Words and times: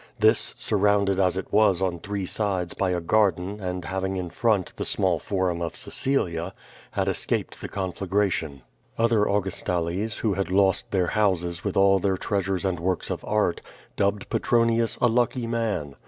This, 0.17 0.55
surrounded 0.57 1.19
as 1.19 1.37
it 1.37 1.53
was 1.53 1.79
on 1.79 1.99
three 1.99 2.25
sides 2.25 2.73
by 2.73 2.89
a 2.89 2.99
garden 2.99 3.59
and 3.59 3.85
having 3.85 4.15
in 4.17 4.31
front 4.31 4.73
the 4.77 4.83
small 4.83 5.19
forum 5.19 5.61
of 5.61 5.75
Cecilia, 5.75 6.55
had 6.93 7.07
escaped 7.07 7.61
the 7.61 7.69
confla^tion. 7.69 8.61
Other 8.97 9.25
Augustales, 9.25 10.21
who 10.21 10.33
had 10.33 10.49
lost 10.49 10.89
their 10.89 11.05
houses 11.13 11.63
with 11.63 11.77
all 11.77 11.99
their 11.99 12.17
treasures 12.17 12.65
and 12.65 12.79
works 12.79 13.11
of 13.11 13.23
art, 13.25 13.61
dubbed 13.95 14.27
Petronius 14.31 14.97
a 14.99 15.07
lucky 15.07 15.45
man. 15.45 15.95